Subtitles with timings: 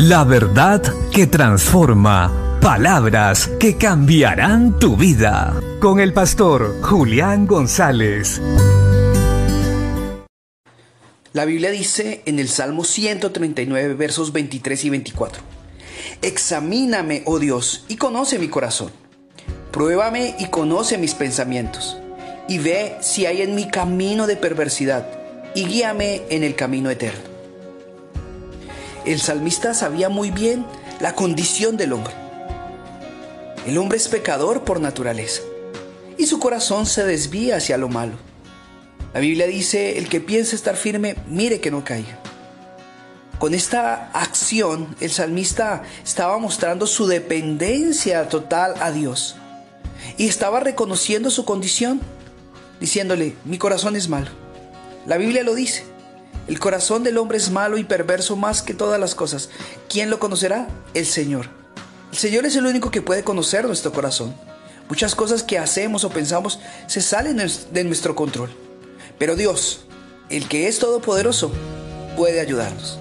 [0.00, 0.80] La verdad
[1.12, 2.60] que transforma.
[2.62, 5.60] Palabras que cambiarán tu vida.
[5.80, 8.40] Con el pastor Julián González.
[11.32, 15.42] La Biblia dice en el Salmo 139, versos 23 y 24.
[16.22, 18.92] Examíname, oh Dios, y conoce mi corazón.
[19.72, 21.98] Pruébame y conoce mis pensamientos.
[22.48, 25.08] Y ve si hay en mi camino de perversidad,
[25.56, 27.37] y guíame en el camino eterno.
[29.08, 30.66] El salmista sabía muy bien
[31.00, 32.12] la condición del hombre.
[33.64, 35.40] El hombre es pecador por naturaleza,
[36.18, 38.18] y su corazón se desvía hacia lo malo.
[39.14, 42.18] La Biblia dice, el que piensa estar firme, mire que no caiga.
[43.38, 49.36] Con esta acción, el salmista estaba mostrando su dependencia total a Dios
[50.18, 52.02] y estaba reconociendo su condición,
[52.78, 54.28] diciéndole, mi corazón es malo.
[55.06, 55.86] La Biblia lo dice,
[56.48, 59.50] el corazón del hombre es malo y perverso más que todas las cosas.
[59.88, 60.66] ¿Quién lo conocerá?
[60.94, 61.50] El Señor.
[62.10, 64.34] El Señor es el único que puede conocer nuestro corazón.
[64.88, 68.48] Muchas cosas que hacemos o pensamos se salen de nuestro control.
[69.18, 69.84] Pero Dios,
[70.30, 71.52] el que es todopoderoso,
[72.16, 72.98] puede ayudarnos.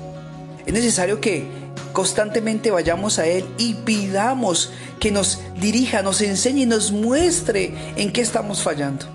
[0.66, 1.48] Es necesario que
[1.94, 8.12] constantemente vayamos a Él y pidamos que nos dirija, nos enseñe y nos muestre en
[8.12, 9.06] qué estamos fallando.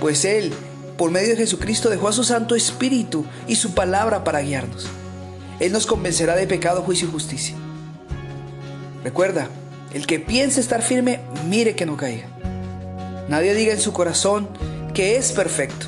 [0.00, 0.52] Pues Él,
[0.96, 4.86] por medio de Jesucristo, dejó a su Santo Espíritu y su palabra para guiarnos.
[5.60, 7.56] Él nos convencerá de pecado, juicio y justicia.
[9.02, 9.48] Recuerda,
[9.92, 12.26] el que piense estar firme, mire que no caiga.
[13.28, 14.48] Nadie diga en su corazón
[14.92, 15.86] que es perfecto.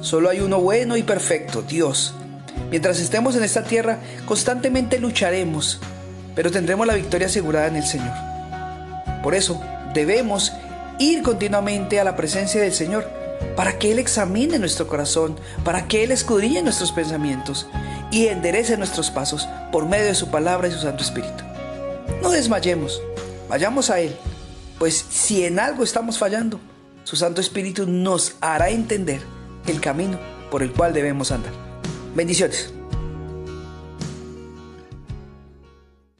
[0.00, 2.14] Solo hay uno bueno y perfecto, Dios.
[2.70, 5.80] Mientras estemos en esta tierra, constantemente lucharemos,
[6.34, 8.12] pero tendremos la victoria asegurada en el Señor.
[9.22, 9.60] Por eso,
[9.94, 10.52] debemos
[10.98, 13.15] ir continuamente a la presencia del Señor
[13.56, 17.66] para que Él examine nuestro corazón, para que Él escudriñe nuestros pensamientos
[18.12, 21.42] y enderece nuestros pasos por medio de su palabra y su Santo Espíritu.
[22.22, 23.02] No desmayemos,
[23.48, 24.14] vayamos a Él,
[24.78, 26.60] pues si en algo estamos fallando,
[27.04, 29.20] su Santo Espíritu nos hará entender
[29.66, 30.18] el camino
[30.50, 31.52] por el cual debemos andar.
[32.14, 32.72] Bendiciones.